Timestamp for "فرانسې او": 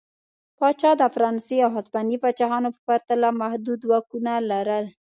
1.15-1.71